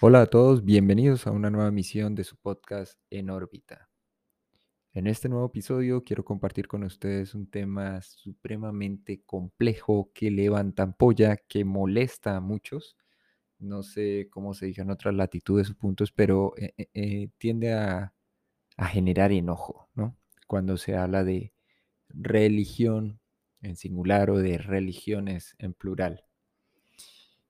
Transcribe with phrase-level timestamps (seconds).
[0.00, 3.88] Hola a todos, bienvenidos a una nueva emisión de su podcast En órbita.
[4.92, 11.36] En este nuevo episodio quiero compartir con ustedes un tema supremamente complejo que levanta ampolla,
[11.36, 12.96] que molesta a muchos.
[13.58, 17.72] No sé cómo se dice en otras latitudes o puntos, pero eh, eh, eh, tiende
[17.72, 18.12] a,
[18.76, 20.16] a generar enojo, ¿no?
[20.46, 21.52] Cuando se habla de
[22.08, 23.20] religión
[23.62, 26.24] en singular o de religiones en plural.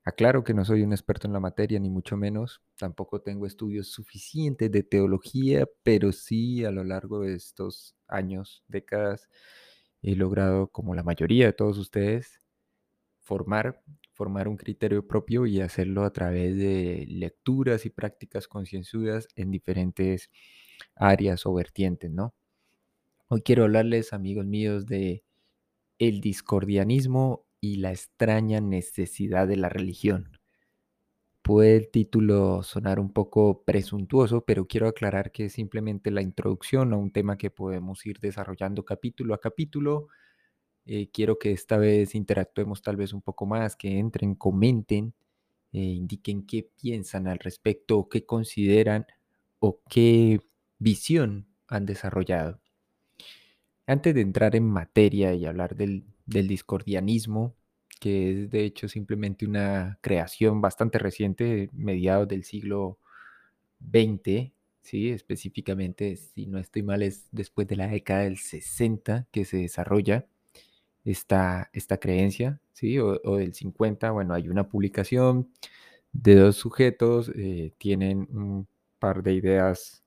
[0.04, 2.60] Aclaro que no soy un experto en la materia, ni mucho menos.
[2.77, 9.28] Tampoco tengo estudios suficientes de teología, pero sí a lo largo de estos años, décadas,
[10.02, 12.41] he logrado, como la mayoría de todos ustedes,
[13.20, 13.82] formar,
[14.12, 20.30] formar un criterio propio y hacerlo a través de lecturas y prácticas concienzudas en diferentes
[20.95, 22.34] áreas o vertientes, ¿no?
[23.28, 25.24] Hoy quiero hablarles, amigos míos, de
[25.98, 30.38] el discordianismo y la extraña necesidad de la religión.
[31.42, 36.92] Puede el título sonar un poco presuntuoso, pero quiero aclarar que es simplemente la introducción
[36.92, 40.08] a un tema que podemos ir desarrollando capítulo a capítulo.
[40.86, 45.14] Eh, quiero que esta vez interactuemos tal vez un poco más, que entren, comenten,
[45.72, 49.06] eh, indiquen qué piensan al respecto, qué consideran
[49.58, 50.41] o qué
[50.83, 52.61] visión han desarrollado.
[53.86, 57.55] Antes de entrar en materia y hablar del del discordianismo,
[58.00, 62.98] que es de hecho simplemente una creación bastante reciente, mediados del siglo
[63.80, 65.10] XX, ¿sí?
[65.10, 70.27] específicamente, si no estoy mal, es después de la década del 60 que se desarrolla
[71.05, 72.98] esta, esta creencia, ¿sí?
[72.98, 75.50] o, del 50, bueno, hay una publicación
[76.12, 80.02] de dos sujetos, eh, tienen un par de ideas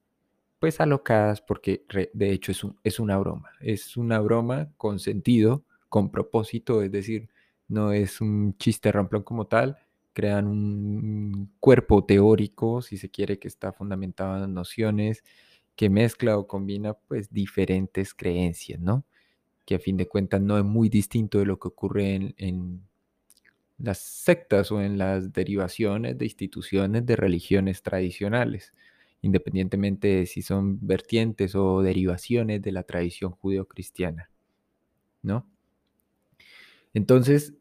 [0.59, 5.63] pues alocadas porque de hecho es, un, es una broma, es una broma con sentido,
[5.89, 7.29] con propósito, es decir,
[7.67, 9.77] no es un chiste ramplón como tal,
[10.13, 15.23] crean un cuerpo teórico, si se quiere, que está fundamentado en nociones,
[15.75, 19.05] que mezcla o combina pues diferentes creencias, ¿no?
[19.65, 22.81] Que a fin de cuentas no es muy distinto de lo que ocurre en, en
[23.77, 28.73] las sectas o en las derivaciones de instituciones de religiones tradicionales,
[29.25, 34.29] independientemente de si son vertientes o derivaciones de la tradición judeocristiana,
[35.23, 35.47] ¿no?
[36.93, 37.55] Entonces,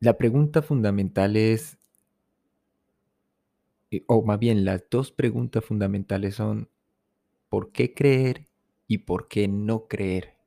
[0.00, 1.76] la pregunta fundamental es,
[3.90, 6.70] eh, o más bien las dos preguntas fundamentales son,
[7.50, 8.46] ¿por qué creer
[8.86, 10.38] y por qué no creer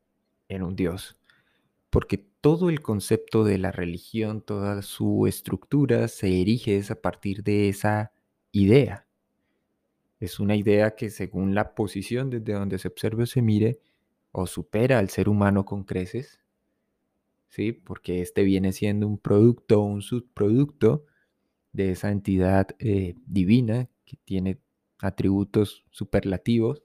[0.50, 1.19] en un Dios?
[1.91, 7.69] Porque todo el concepto de la religión, toda su estructura se erige a partir de
[7.69, 8.13] esa
[8.51, 9.07] idea.
[10.21, 13.79] Es una idea que según la posición desde donde se observe o se mire,
[14.31, 16.39] o supera al ser humano con creces,
[17.49, 17.73] ¿sí?
[17.73, 21.05] Porque este viene siendo un producto o un subproducto
[21.73, 24.59] de esa entidad eh, divina que tiene
[24.99, 26.83] atributos superlativos.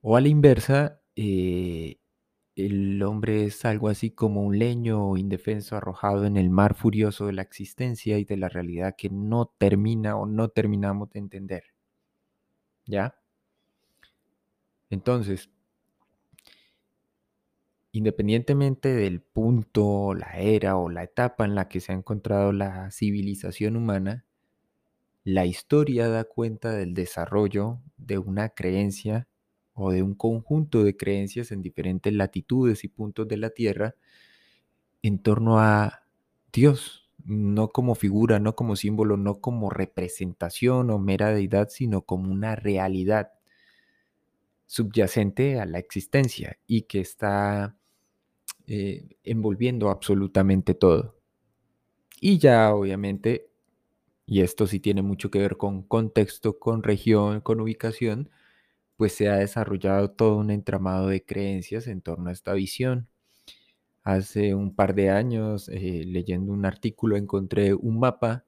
[0.00, 1.98] O a la inversa, eh,
[2.56, 7.34] el hombre es algo así como un leño indefenso arrojado en el mar furioso de
[7.34, 11.73] la existencia y de la realidad que no termina o no terminamos de entender.
[12.86, 13.14] ¿Ya?
[14.90, 15.50] Entonces,
[17.92, 22.90] Independientemente del punto, la era o la etapa en la que se ha encontrado la
[22.90, 24.24] civilización humana,
[25.22, 29.28] la historia da cuenta del desarrollo de una creencia
[29.74, 33.94] o de un conjunto de creencias en diferentes latitudes y puntos de la Tierra
[35.02, 36.02] en torno a
[36.52, 42.32] Dios, no como figura, no como símbolo, no como representación o mera deidad, sino como
[42.32, 43.32] una realidad
[44.66, 47.76] subyacente a la existencia y que está
[48.66, 51.16] eh, envolviendo absolutamente todo.
[52.20, 53.50] Y ya obviamente,
[54.26, 58.30] y esto sí tiene mucho que ver con contexto, con región, con ubicación,
[58.96, 63.08] pues se ha desarrollado todo un entramado de creencias en torno a esta visión.
[64.04, 68.44] Hace un par de años, eh, leyendo un artículo, encontré un mapa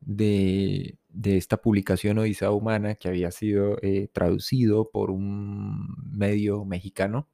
[0.00, 7.28] de, esta publicación Odisea Humana que había sido eh, traducido por un medio mexicano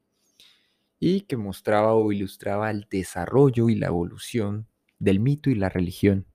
[0.98, 4.66] y que mostraba o ilustraba el desarrollo y la evolución
[4.98, 6.26] del mito y la religión.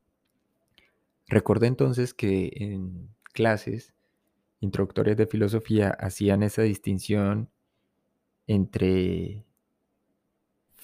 [1.28, 3.94] Recordé entonces que en clases
[4.60, 7.50] introductorias de filosofía hacían esa distinción
[8.48, 9.46] entre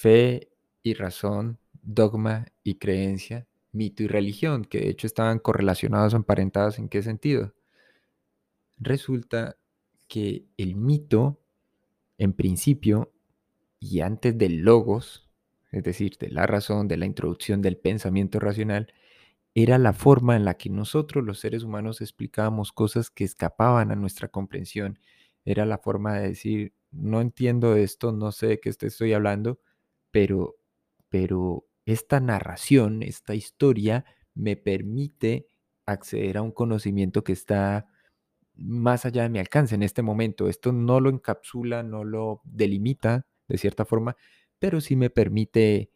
[0.01, 0.49] fe
[0.81, 6.79] y razón, dogma y creencia, mito y religión, que de hecho estaban correlacionados o emparentados
[6.79, 7.53] en qué sentido.
[8.79, 9.57] Resulta
[10.07, 11.39] que el mito,
[12.17, 13.13] en principio,
[13.79, 15.29] y antes del logos,
[15.71, 18.91] es decir, de la razón, de la introducción del pensamiento racional,
[19.53, 23.95] era la forma en la que nosotros los seres humanos explicábamos cosas que escapaban a
[23.95, 24.97] nuestra comprensión.
[25.45, 29.59] Era la forma de decir, no entiendo esto, no sé de qué estoy hablando,
[30.11, 30.57] pero,
[31.09, 35.47] pero esta narración, esta historia me permite
[35.85, 37.87] acceder a un conocimiento que está
[38.55, 40.47] más allá de mi alcance en este momento.
[40.49, 44.15] Esto no lo encapsula, no lo delimita de cierta forma,
[44.59, 45.91] pero sí me permite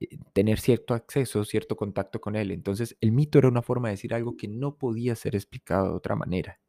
[0.00, 2.50] eh, tener cierto acceso, cierto contacto con él.
[2.50, 5.94] Entonces, el mito era una forma de decir algo que no podía ser explicado de
[5.96, 6.60] otra manera.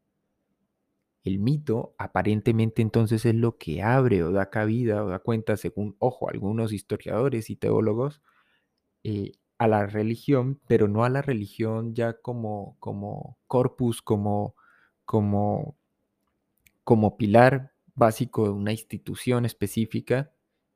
[1.24, 5.96] El mito aparentemente entonces es lo que abre o da cabida o da cuenta, según,
[6.00, 8.22] ojo, algunos historiadores y teólogos,
[9.04, 14.56] eh, a la religión, pero no a la religión ya como, como corpus, como,
[15.06, 15.78] como,
[16.84, 20.32] como pilar básico de una institución específica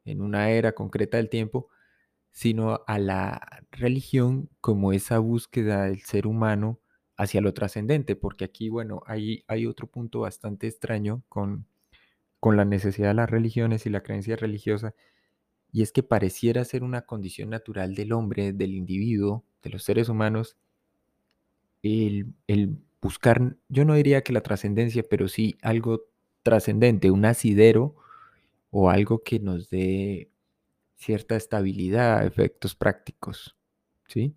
[0.06, 1.70] en una era concreta del tiempo,
[2.32, 6.80] sino a la religión como esa búsqueda del ser humano
[7.18, 11.68] hacia lo trascendente, porque aquí, bueno, hay, hay otro punto bastante extraño con,
[12.40, 14.96] con la necesidad de las religiones y la creencia religiosa,
[15.72, 20.10] y es que pareciera ser una condición natural del hombre, del individuo, de los seres
[20.10, 20.58] humanos,
[21.82, 26.06] el, el buscar, yo no diría que la trascendencia, pero sí algo
[26.44, 27.96] trascendente, un asidero
[28.72, 30.32] o algo que nos dé
[30.96, 33.58] cierta estabilidad, efectos prácticos,
[34.08, 34.36] ¿sí?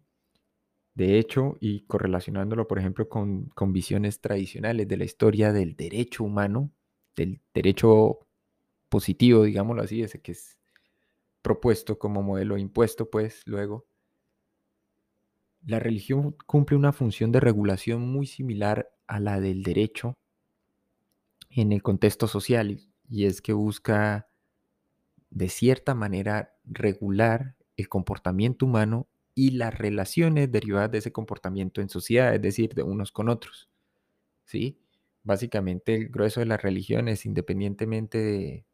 [0.96, 6.24] De hecho, y correlacionándolo, por ejemplo, con, con visiones tradicionales de la historia del derecho
[6.24, 6.72] humano,
[7.14, 8.20] del derecho
[8.88, 10.58] positivo, digámoslo así, ese que es
[11.42, 13.86] propuesto como modelo impuesto, pues luego,
[15.66, 20.14] la religión cumple una función de regulación muy similar a la del derecho
[21.50, 24.30] en el contexto social, y es que busca
[25.28, 31.90] de cierta manera regular el comportamiento humano y las relaciones derivadas de ese comportamiento en
[31.90, 33.70] sociedad, es decir, de unos con otros.
[34.46, 34.78] ¿Sí?
[35.24, 38.66] Básicamente el grueso de las religiones, independientemente de,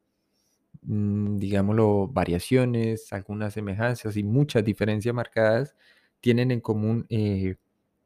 [0.83, 5.77] Mm, digámoslo, variaciones, algunas semejanzas y muchas diferencias marcadas,
[6.21, 7.57] tienen en común, eh,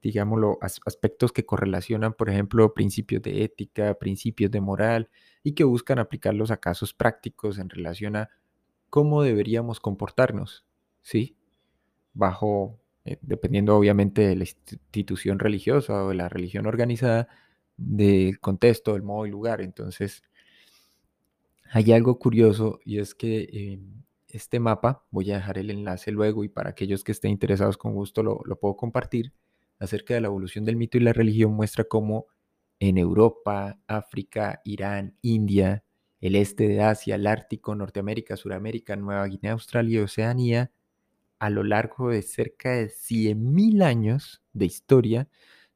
[0.02, 5.10] digámoslo, aspectos que correlacionan, por ejemplo, principios de ética, principios de moral
[5.42, 8.30] y que buscan aplicarlos a casos prácticos en relación a
[8.90, 10.66] cómo deberíamos comportarnos,
[11.02, 11.36] ¿sí?
[12.16, 17.28] Bajo, eh, dependiendo obviamente de la institución religiosa o de la religión organizada,
[17.76, 19.60] del contexto, del modo y lugar.
[19.60, 20.22] Entonces,
[21.70, 26.44] hay algo curioso y es que em, este mapa, voy a dejar el enlace luego
[26.44, 29.32] y para aquellos que estén interesados con gusto lo, puedo compartir,
[29.78, 32.26] acerca de la evolución del mito y la religión muestra cómo
[32.78, 35.84] en Europa, África, Irán, India,
[36.20, 40.70] el este de Asia, el Ártico, Norteamérica, Suramérica, Nueva Guinea, Australia y Oceanía,
[41.38, 45.28] a lo largo de cerca de 100.000 años de historia,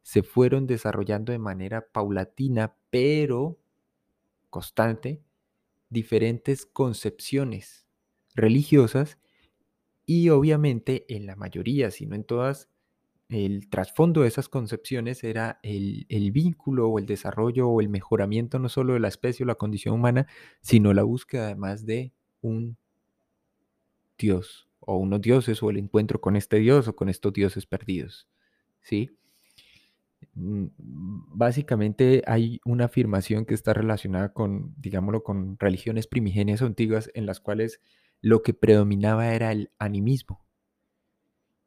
[0.02, 3.58] se fueron desarrollando de manera paulatina, pero
[4.48, 5.22] constante,
[5.90, 7.86] diferentes concepciones
[8.34, 9.18] religiosas
[10.06, 12.68] y obviamente en la mayoría, si no en todas,
[13.28, 18.68] el trasfondo de esas concepciones era el, vínculo o el desarrollo o el mejoramiento no
[18.68, 20.26] solo de la especie o la condición humana,
[20.60, 22.76] sino la búsqueda además de un
[24.19, 28.29] Dios o unos dioses o el encuentro con este Dios o con estos dioses perdidos.
[28.82, 29.10] ¿Sí?
[30.34, 37.27] Mm, básicamente hay una afirmación que está relacionada con, digámoslo, con religiones primigenias antiguas en
[37.27, 37.81] las cuales
[38.20, 40.44] lo que predominaba era el animismo.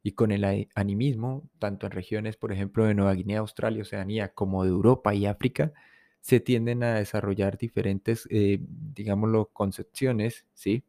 [0.02, 4.62] Y con el animismo, tanto en regiones, por ejemplo, de Nueva Guinea, Australia, Oceanía, como
[4.64, 5.72] de Europa y África,
[6.20, 10.84] se tienden a desarrollar diferentes, eh, digámoslo, concepciones, ¿sí?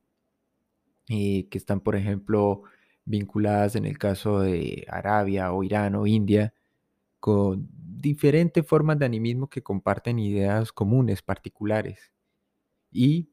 [1.09, 2.63] Eh, que están, por ejemplo,
[3.05, 6.53] vinculadas en el caso de Arabia o Irán o India,
[7.19, 12.11] con diferentes formas de animismo que comparten ideas comunes, particulares.
[12.91, 13.29] Y,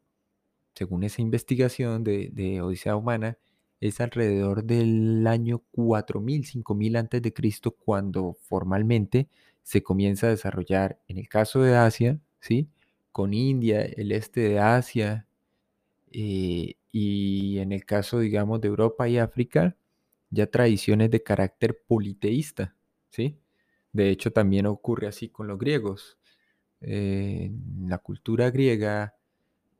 [0.75, 3.38] según esa investigación de, Odisea Humana,
[3.81, 9.29] es alrededor del año 4000, 5000 antes de Cristo cuando formalmente
[9.62, 12.69] se comienza a desarrollar, en el caso de Asia, ¿sí?
[13.12, 15.26] con India, el este de Asia,
[16.12, 19.77] eh, y en el caso, digamos, de Europa y África,
[20.31, 22.77] ya tradiciones de carácter politeísta,
[23.11, 23.39] ¿sí?
[23.93, 26.19] De hecho, también ocurre así con los griegos.
[26.81, 29.17] en la cultura griega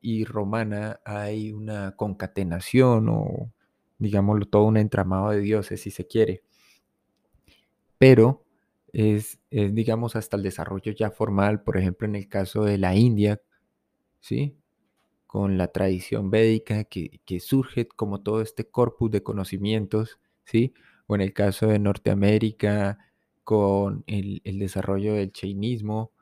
[0.01, 3.53] y romana hay una concatenación o,
[3.99, 6.43] digámoslo, todo un entramado de dioses, si se quiere.
[7.99, 8.45] Pero
[8.93, 13.41] es, digamos, hasta el desarrollo ya formal, por ejemplo, en el caso de la India,
[14.21, 14.57] ¿sí?
[15.33, 20.75] Con la tradición védica que, que surge como todo este corpus de conocimientos, ¿sí?
[21.07, 22.99] O en el caso de Norteamérica,
[23.45, 26.13] con el, desarrollo del chainismo,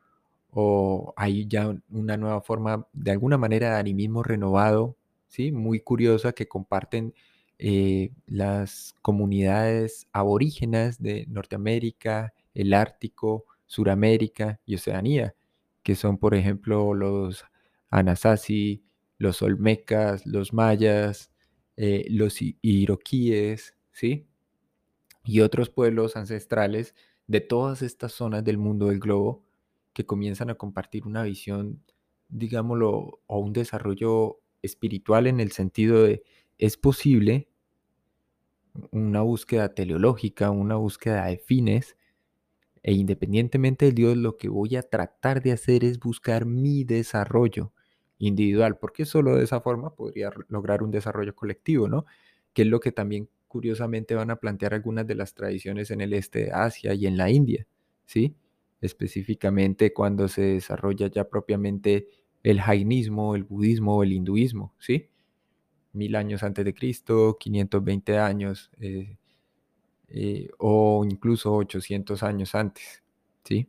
[0.50, 4.96] o hay ya una nueva forma, de alguna manera, de animismo renovado,
[5.28, 5.52] ¿sí?
[5.52, 7.14] Muy curiosa que comparten
[7.58, 15.34] eh, las comunidades aborígenas de Norteamérica, el Ártico, Suramérica y Oceanía,
[15.82, 17.44] que son, por ejemplo, los
[17.90, 18.82] Anasazi,
[19.20, 21.30] los Olmecas, los Mayas,
[21.76, 24.26] eh, los Iroquíes, ¿sí?
[25.24, 26.94] Y otros pueblos ancestrales
[27.26, 29.44] de todas estas zonas del mundo del globo
[29.92, 31.84] que comienzan a compartir una visión,
[32.30, 36.22] digámoslo, o un desarrollo espiritual en el sentido de
[36.56, 37.50] es posible
[38.90, 41.94] una búsqueda teleológica, una búsqueda de fines,
[42.82, 47.74] e independientemente de Dios, lo que voy a tratar de hacer es buscar mi desarrollo
[48.20, 52.06] individual, porque solo de esa forma podría lograr un desarrollo colectivo, ¿no?
[52.52, 56.12] Que es lo que también curiosamente van a plantear algunas de las tradiciones en el
[56.14, 57.66] este de Asia y en la India,
[58.06, 58.36] ¿sí?
[58.80, 62.06] Específicamente cuando se desarrolla ya propiamente
[62.42, 65.08] el jainismo, el budismo o el hinduismo, ¿sí?
[65.92, 69.16] Mil años antes de Cristo, 520 años, eh,
[70.08, 73.02] eh, o incluso 800 años antes,
[73.44, 73.68] ¿sí?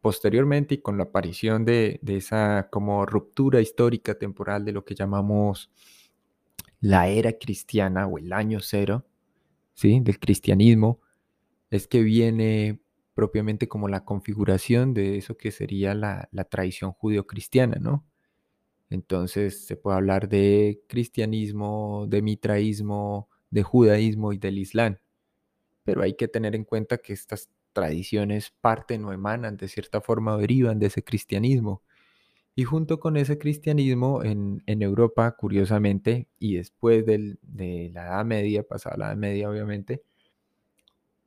[0.00, 4.94] Posteriormente y con la aparición de, de, esa como ruptura histórica temporal de lo que
[4.94, 5.70] llamamos
[6.80, 9.04] la era cristiana o el año cero,
[9.74, 10.00] ¿sí?
[10.00, 11.00] Del cristianismo,
[11.70, 12.80] es que viene
[13.14, 18.06] propiamente como la configuración de eso que sería la, la tradición judío-cristiana, ¿no?
[18.88, 24.96] Entonces se puede hablar de cristianismo, de mitraísmo, de judaísmo y del islam.
[25.84, 30.36] Pero hay que tener en cuenta que estas tradiciones parten o emanan de cierta forma
[30.36, 31.82] derivan de ese cristianismo.
[32.54, 38.62] Y junto con ese cristianismo en, Europa, curiosamente, y después del, de la Edad Media,
[38.64, 40.02] pasada la Edad Media obviamente,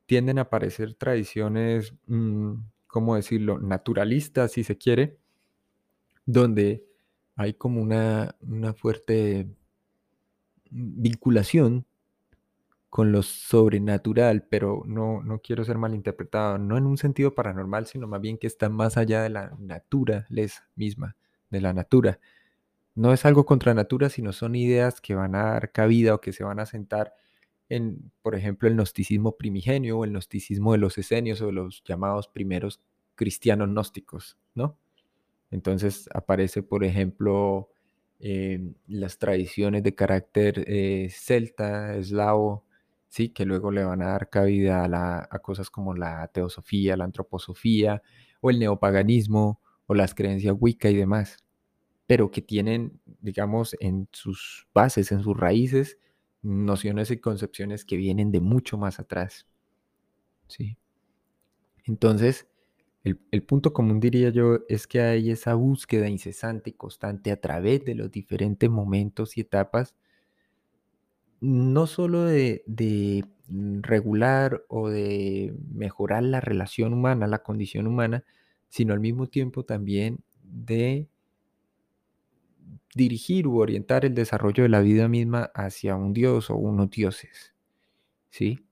[0.06, 2.56] tienden a aparecer tradiciones, mmm,
[2.88, 5.18] ¿cómo decirlo?, naturalistas, si se quiere,
[6.26, 6.86] donde
[7.36, 9.48] hay como una, una fuerte
[10.70, 11.86] vinculación
[12.94, 18.06] con lo sobrenatural, pero no, no quiero ser malinterpretado, no en un sentido paranormal, sino
[18.06, 21.16] más bien que está más allá de la naturaleza misma,
[21.50, 22.20] de la natura.
[22.94, 26.34] No es algo contra natura, sino son ideas que van a dar cabida o que
[26.34, 27.16] se van a sentar
[27.68, 32.28] en, por ejemplo, el gnosticismo primigenio o el gnosticismo de los esenios o los llamados
[32.28, 32.80] primeros
[33.16, 34.78] cristianos gnósticos, ¿no?
[35.50, 37.72] Entonces aparece, por ejemplo,
[38.20, 42.68] eh, las tradiciones de carácter eh, celta, eslavo,
[43.14, 43.30] ¿sí?
[43.30, 47.04] que luego le van a dar cabida a, la, a cosas como la teosofía, la
[47.04, 48.02] antroposofía,
[48.42, 51.38] o el neopaganismo, o las creencias wicca y demás,
[52.08, 56.00] pero que tienen, digamos, en sus bases, en sus raíces,
[56.42, 59.46] nociones y concepciones que vienen de mucho más atrás.
[60.48, 60.76] ¿sí?
[61.86, 62.48] Entonces,
[63.04, 67.40] el, el, punto común, diría yo, es que hay esa búsqueda incesante y constante a
[67.40, 69.94] través de los diferentes momentos y etapas,
[71.44, 73.26] no solo de, de
[73.82, 78.24] regular o de mejorar la relación humana, la condición humana,
[78.70, 81.10] sino al mismo tiempo también de
[82.96, 87.54] dirigir u orientar el desarrollo de la vida misma hacia un dios o unos dioses.
[88.30, 88.66] ¿Sí?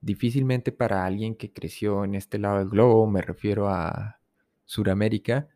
[0.00, 4.18] Difícilmente para alguien que creció en este lado del globo, me refiero a
[4.64, 5.48] Sudamérica,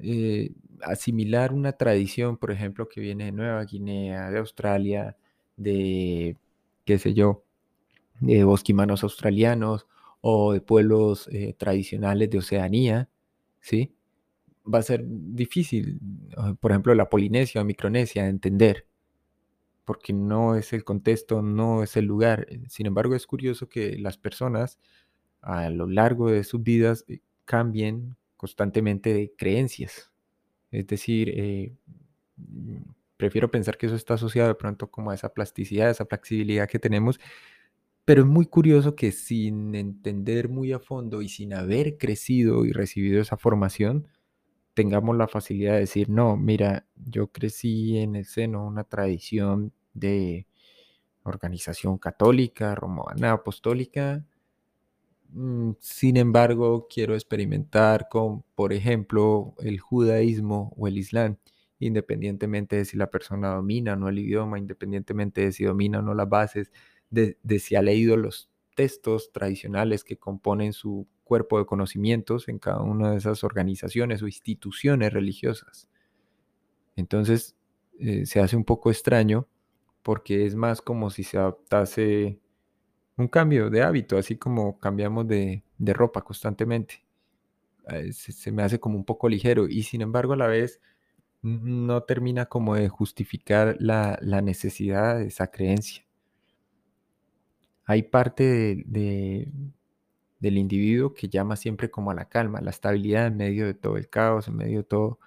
[0.00, 0.52] eh,
[0.82, 5.16] asimilar una tradición, por ejemplo, que viene de Nueva Guinea, de Australia,
[5.56, 6.36] de,
[6.84, 7.44] qué sé yo,
[8.20, 9.86] de bosquimanos australianos
[10.20, 13.08] o de pueblos eh, tradicionales de Oceanía,
[13.60, 13.94] ¿sí?
[14.72, 15.98] Va a ser difícil,
[16.60, 18.86] por ejemplo, la Polinesia o Micronesia, de entender,
[19.84, 22.46] porque no es el contexto, no es el lugar.
[22.68, 24.78] Sin embargo, es curioso que las personas
[25.40, 30.12] a lo largo de sus vidas eh, cambien constantemente de creencias.
[30.70, 31.74] Es decir, eh,
[33.22, 36.80] prefiero pensar que eso está asociado de pronto como a esa plasticidad, esa flexibilidad que
[36.80, 37.20] tenemos,
[38.04, 42.72] pero es muy curioso que sin entender muy a fondo y sin haber crecido y
[42.72, 44.08] recibido esa formación,
[44.74, 50.48] tengamos la facilidad de decir, no, mira, yo crecí en el seno una tradición de
[51.22, 54.24] organización católica, romana, apostólica,
[55.28, 61.36] mm, sin embargo, quiero experimentar con, por ejemplo, el judaísmo o el islam,
[61.86, 66.02] independientemente de si la persona domina o no el idioma, independientemente de si domina o
[66.02, 66.72] no las bases,
[67.10, 72.80] de, si ha leído los textos tradicionales que componen su cuerpo de conocimientos en cada
[72.80, 75.88] una de esas organizaciones o instituciones religiosas.
[76.96, 77.56] Entonces
[77.98, 79.48] eh, se hace un poco extraño
[80.02, 82.40] porque es más como si se adaptase
[83.16, 87.04] un cambio de hábito, así como cambiamos de, de ropa constantemente.
[87.88, 90.80] Eh, se me hace como un poco ligero y sin embargo a la vez
[91.42, 96.04] no termina como de justificar la, la necesidad de esa creencia.
[97.84, 99.48] Hay parte de, de,
[100.38, 103.96] del individuo que llama siempre como a la calma, la estabilidad en medio de todo
[103.96, 105.18] el caos, en medio de todo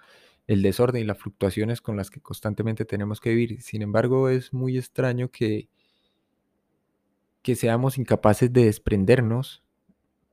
[0.46, 3.60] el desorden y las fluctuaciones con las que constantemente tenemos que vivir.
[3.62, 5.68] Sin embargo, es muy extraño que,
[7.42, 9.64] que seamos incapaces de desprendernos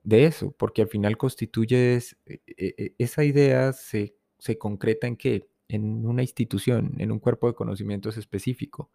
[0.02, 5.16] de eso, porque al final constituye e, e, e, esa idea se, se concreta en
[5.16, 8.90] que en una institución, en un cuerpo de conocimientos específico.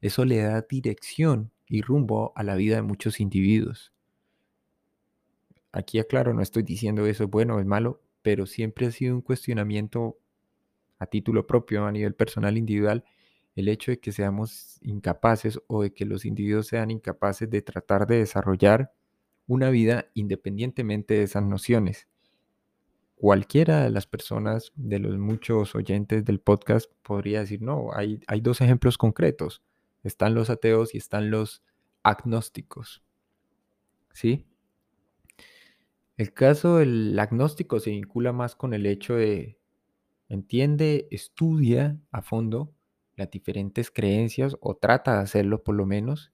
[0.00, 3.92] Eso le da dirección y rumbo a la vida de muchos individuos.
[5.72, 9.14] Aquí aclaro, no estoy diciendo eso es bueno o es malo, pero siempre ha sido
[9.14, 10.18] un cuestionamiento
[10.98, 13.04] a título propio, a nivel personal, individual,
[13.54, 18.06] el hecho de que seamos incapaces o de que los individuos sean incapaces de tratar
[18.06, 18.92] de desarrollar
[19.46, 22.06] una vida independientemente de esas nociones.
[23.20, 28.40] Cualquiera de las personas, de los muchos oyentes del podcast, podría decir, no, hay, hay
[28.40, 29.60] dos ejemplos concretos.
[30.04, 31.64] Están los ateos y están los
[32.04, 33.02] agnósticos.
[34.12, 34.46] ¿Sí?
[36.16, 39.58] El caso del agnóstico se vincula más con el hecho de
[40.28, 42.72] entiende, estudia a fondo
[43.16, 46.32] las diferentes creencias o trata de hacerlo por lo menos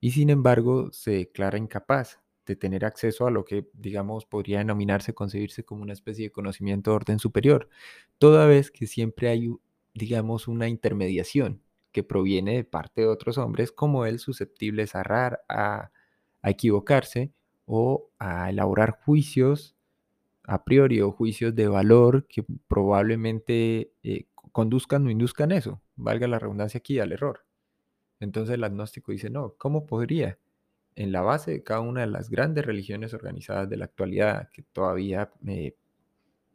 [0.00, 5.14] y sin embargo se declara incapaz de tener acceso a lo que, digamos, podría denominarse,
[5.14, 7.68] concebirse como una especie de conocimiento de orden superior,
[8.18, 9.50] toda vez que siempre hay,
[9.94, 11.60] digamos, una intermediación
[11.92, 15.90] que proviene de parte de otros hombres como él susceptibles a errar, a,
[16.42, 17.32] equivocarse
[17.64, 19.74] o a elaborar juicios
[20.44, 26.38] a priori o juicios de valor que probablemente eh, conduzcan o induzcan eso, valga la
[26.38, 27.44] redundancia aquí, al error.
[28.20, 30.38] Entonces el agnóstico dice, no, ¿cómo podría?
[30.96, 34.62] En la base de cada una de las grandes religiones organizadas de la actualidad que
[34.62, 35.76] todavía eh,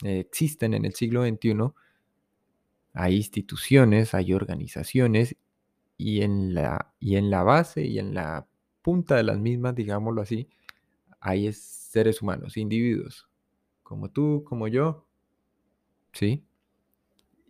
[0.04, 1.71] existen en el siglo XXI,
[2.93, 5.38] hay instituciones, hay organizaciones
[5.97, 8.47] y en, la, y en la base y en la
[8.82, 10.49] punta de las mismas, digámoslo así,
[11.19, 13.30] hay seres humanos, individuos,
[13.84, 15.06] como tú, como yo,
[16.13, 16.43] ¿sí?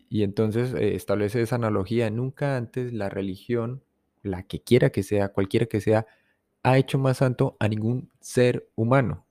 [0.10, 3.82] Y entonces eh, establece esa analogía, nunca antes la religión,
[4.23, 6.06] la que quiera que sea, cualquiera que sea,
[6.63, 9.26] ha hecho más santo a ningún ser humano.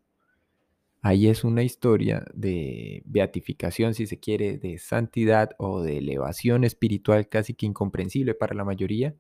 [1.02, 7.28] Ahí es una historia de beatificación, si se quiere, de santidad o de elevación espiritual
[7.28, 9.14] casi que incomprensible para la mayoría,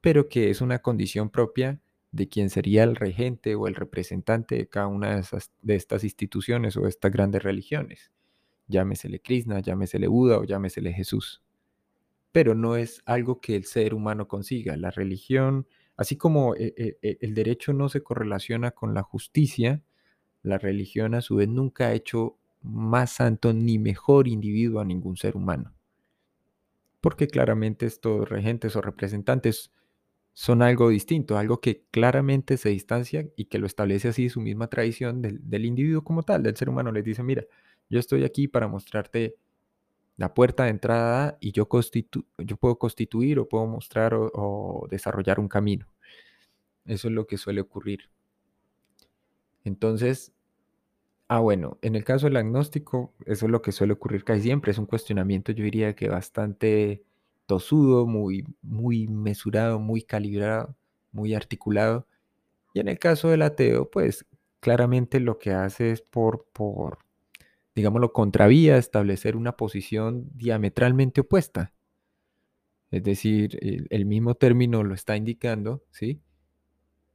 [0.00, 1.78] pero que es una condición propia
[2.10, 5.24] de quien sería el regente o el representante de cada una de,
[5.62, 8.10] de estas instituciones o de estas grandes religiones.
[8.66, 11.42] Llámesele Krishna, llámesele Buda o llámesele Jesús.
[12.32, 14.76] Pero no es algo que el ser humano consiga.
[14.76, 15.66] La religión,
[16.00, 19.82] así como eh, eh, eh, el derecho no se correlaciona con la justicia,
[20.42, 25.18] la religión a su vez nunca ha hecho más santo ni mejor individuo a ningún
[25.18, 25.74] ser humano.
[27.02, 29.72] Porque claramente estos regentes o representantes
[30.32, 34.68] son algo distinto, algo que claramente se distancia y que lo establece así su misma
[34.68, 36.92] tradición del, del individuo como tal, del ser humano.
[36.92, 37.44] Les dice, mira,
[37.90, 39.36] yo estoy aquí para mostrarte
[40.20, 41.66] la puerta de entrada y yo,
[42.36, 45.86] yo puedo constituir o puedo mostrar o, o desarrollar un camino.
[46.84, 48.10] Eso es lo que suele ocurrir.
[49.64, 50.34] Entonces,
[51.28, 54.72] ah, bueno, en el caso del agnóstico, eso es lo que suele ocurrir casi siempre.
[54.72, 57.02] Es un cuestionamiento, yo diría que bastante
[57.46, 60.76] tosudo, muy, muy mesurado, muy calibrado,
[61.12, 62.06] muy articulado.
[62.74, 64.26] Y en el caso del ateo, pues
[64.60, 66.98] claramente lo que hace es por, por
[67.74, 71.72] digámoslo, contravía establecer una posición diametralmente opuesta.
[72.90, 73.58] Es decir,
[73.90, 76.20] el, mismo término lo está indicando, ¿sí?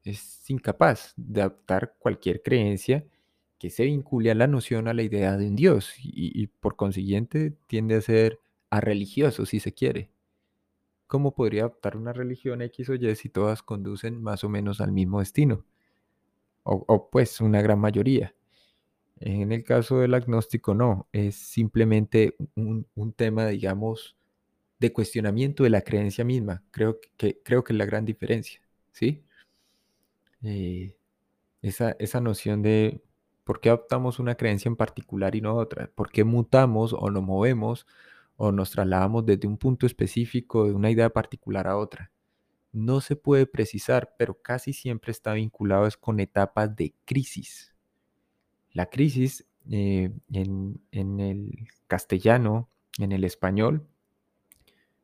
[0.04, 3.06] Es incapaz de adaptar cualquier creencia
[3.58, 7.58] que se vincule a la noción, a la idea de un Dios, y, por consiguiente
[7.68, 8.39] tiende a ser
[8.70, 10.12] a religioso, si se quiere.
[11.08, 14.91] ¿Cómo podría adoptar una religión X o Y si todas conducen más o menos al
[14.91, 15.65] mismo destino?
[16.63, 18.35] O, pues una gran mayoría.
[19.19, 24.17] En el caso del agnóstico no, es simplemente un, un, tema, digamos,
[24.80, 26.63] de cuestionamiento de la creencia misma.
[26.71, 29.23] Creo que, creo que es la gran diferencia, ¿sí?
[30.43, 30.95] Eh,
[31.62, 33.01] esa, esa noción de
[33.43, 37.23] por qué adoptamos una creencia en particular y no otra, por qué mutamos o nos
[37.23, 37.88] movemos
[38.38, 42.12] o nos trasladamos desde un punto específico de una idea particular a otra.
[42.73, 47.75] No se puede precisar, pero casi siempre está vinculado es con etapas de crisis.
[48.76, 53.88] La crisis eh, en, en, el castellano, en el español,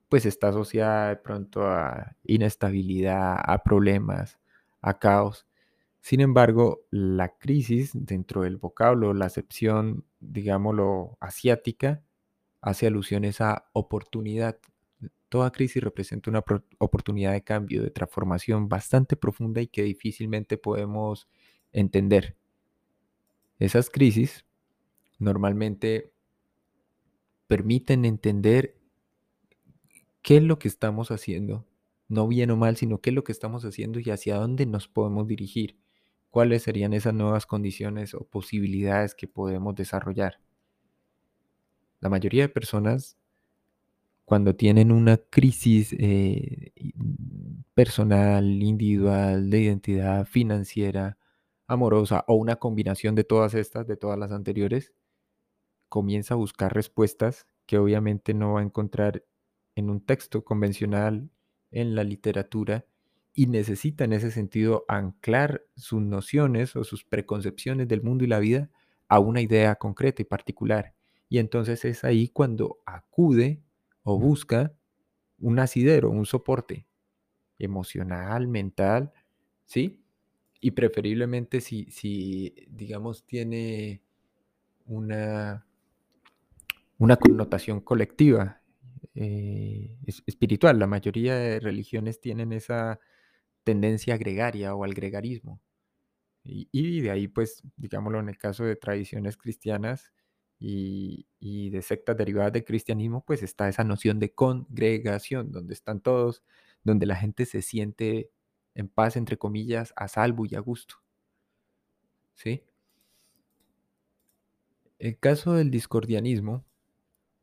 [0.10, 4.40] pues está asociada de pronto a inestabilidad, a problemas,
[4.82, 5.48] a caos.
[6.02, 12.04] Sin embargo, la crisis dentro del vocablo, la acepción, digámoslo, asiática,
[12.60, 14.60] hace alusiones a oportunidad.
[15.30, 16.44] Toda crisis representa una
[16.78, 21.30] oportunidad de cambio, de transformación bastante profunda y que difícilmente podemos
[21.72, 22.36] entender.
[23.62, 24.44] Esas crisis
[25.20, 26.12] normalmente
[27.46, 28.76] permiten entender
[30.24, 31.68] qué es lo que estamos haciendo,
[32.08, 34.88] no bien o mal, sino qué es lo que estamos haciendo y hacia dónde nos
[34.88, 35.78] podemos dirigir,
[36.32, 40.40] cuáles serían esas nuevas condiciones o posibilidades que podemos desarrollar.
[42.00, 43.16] La mayoría de personas,
[44.26, 46.72] cuando tienen una crisis eh,
[47.76, 51.20] personal, individual, de identidad financiera,
[51.74, 54.94] amorosa o una combinación de todas estas, de todas las anteriores,
[55.90, 59.24] comienza a buscar respuestas que obviamente no va a encontrar
[59.76, 61.30] en un texto convencional,
[61.72, 62.86] en la literatura,
[63.34, 68.40] y necesita en ese sentido anclar sus nociones o sus preconcepciones del mundo y la
[68.40, 68.70] vida
[69.08, 70.94] a una idea concreta y particular.
[71.30, 73.62] Y entonces es ahí cuando acude
[74.04, 74.74] o busca
[75.40, 76.88] un asidero, un soporte
[77.58, 79.14] emocional, mental,
[79.66, 80.01] ¿sí?
[80.62, 84.04] Y preferiblemente si, si digamos, tiene
[84.86, 85.66] una,
[86.98, 88.62] una connotación colectiva,
[89.16, 90.80] eh, espiritual.
[90.80, 93.00] La mayoría de religiones tienen esa
[93.64, 95.62] tendencia gregaria o al gregarismo.
[96.44, 100.12] Y, de ahí, pues, digámoslo, en el caso de tradiciones cristianas
[100.60, 106.02] y, y, de sectas derivadas del cristianismo, pues está esa noción de congregación, donde están
[106.02, 106.44] todos,
[106.84, 108.32] donde la gente se siente
[108.76, 110.96] en paz, entre comillas, a salvo y a gusto.
[112.36, 112.64] ¿Sí?
[115.00, 116.64] El caso del discordianismo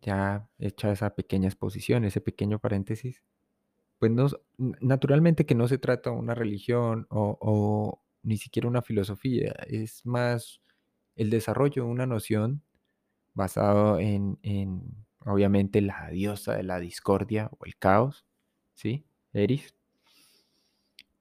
[0.00, 3.22] ya hecha esa pequeña exposición, ese pequeño paréntesis,
[3.98, 9.52] pues no, naturalmente que no se trata de una religión o, ni siquiera una filosofía,
[9.66, 10.60] es más
[11.16, 12.62] el desarrollo de una noción
[13.34, 18.24] basado en, en, obviamente, la diosa de la discordia o el caos,
[18.74, 19.06] ¿sí?
[19.32, 19.74] Eris.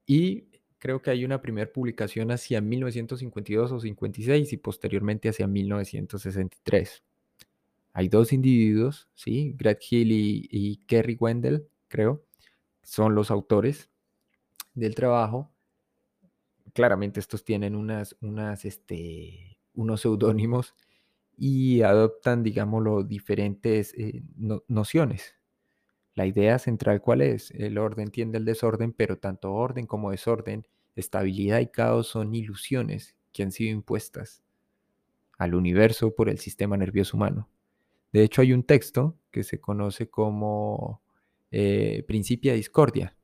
[0.08, 0.48] Y
[0.80, 7.04] creo que hay una primera publicación hacia 1952 o 56 y posteriormente hacia 1963.
[7.92, 9.54] Hay dos individuos, ¿sí?
[9.58, 12.24] Greg Hill y, Kerry Wendell, creo,
[12.84, 13.90] son los autores
[14.76, 15.52] del trabajo.
[16.74, 20.74] Claramente estos tienen unas, unas, este, unos seudónimos
[21.38, 24.24] y adoptan, digámoslo, diferentes eh,
[24.68, 25.36] nociones.
[26.18, 27.52] La idea central, ¿cuál es?
[27.52, 33.16] El orden tiende al desorden, pero tanto orden como desorden, estabilidad y caos son ilusiones
[33.32, 34.42] que han sido impuestas
[35.38, 37.48] al universo por el sistema nervioso humano.
[38.12, 41.04] De hecho, hay un texto que se conoce como
[41.52, 43.16] eh, Principia Discordia.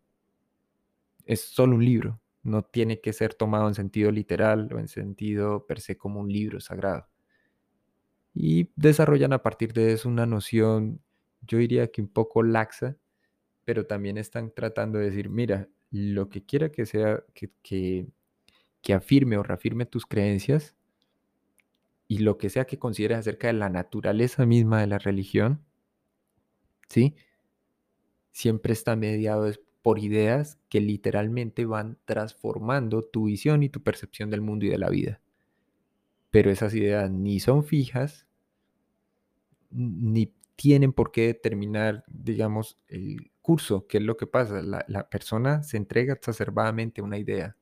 [1.25, 5.65] Es solo un libro, no tiene que ser tomado en sentido literal o en sentido
[5.65, 7.08] per se como un libro sagrado.
[8.36, 11.01] Y desarrollan a partir de eso una noción,
[11.47, 12.97] yo diría que un poco laxa,
[13.65, 18.08] pero también están tratando de decir, mira, lo que quiera que sea que,
[18.82, 20.75] que afirme o reafirme tus creencias,
[22.08, 25.63] y lo que sea que consideres acerca de la naturaleza misma de la religión,
[26.88, 27.15] ¿sí?
[28.32, 29.51] Siempre está mediado
[29.82, 34.77] por ideas que literalmente van transformando tu visión y tu percepción del mundo y de
[34.77, 35.21] la vida.
[36.29, 38.27] Pero esas ideas ni son fijas,
[39.71, 44.62] ni tienen por qué determinar, digamos, el curso, qué es lo que pasa.
[44.62, 47.58] La, persona se entrega exacerbadamente a una idea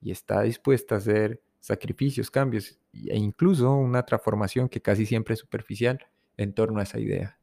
[0.00, 5.40] y está dispuesta a hacer sacrificios, cambios e incluso una transformación que casi siempre es
[5.40, 5.98] superficial
[6.36, 7.38] en torno a esa idea.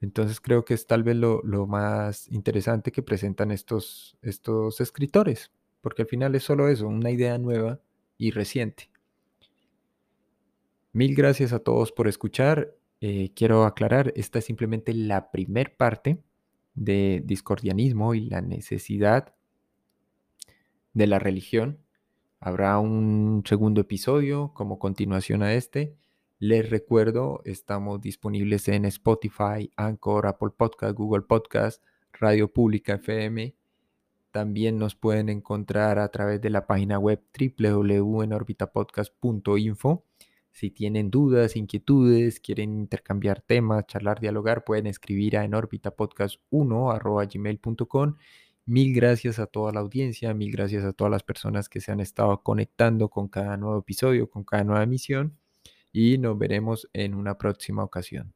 [0.00, 6.02] Entonces creo que es tal vez lo, más interesante que presentan estos, estos escritores, porque
[6.02, 7.80] al final es solo eso, una idea nueva
[8.16, 8.90] y reciente.
[10.92, 12.77] Mil gracias a todos por escuchar.
[13.00, 16.22] Eh, quiero aclarar, esta es simplemente la primer parte
[16.74, 19.34] de discordianismo y la necesidad
[20.94, 21.78] de la religión
[22.40, 25.96] Habrá un segundo episodio como continuación a este.
[26.38, 31.82] Les recuerdo, estamos disponibles en Spotify, Anchor, Apple Podcast, Google Podcast,
[32.12, 33.56] Radio Pública FM.
[34.30, 40.04] También nos pueden encontrar a través de la página web www.enorbitapodcast.info.
[40.50, 48.16] Si tienen dudas, inquietudes, quieren intercambiar temas, charlar, dialogar, pueden escribir a enorbitapodcast1.gmail.com
[48.68, 52.00] Mil gracias a toda la audiencia, mil gracias a todas las personas que se han
[52.00, 55.38] estado conectando con cada nuevo episodio, con cada nueva emisión
[55.90, 58.34] y nos veremos en una próxima ocasión.